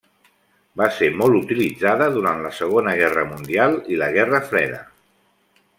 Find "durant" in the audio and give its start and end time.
2.17-2.41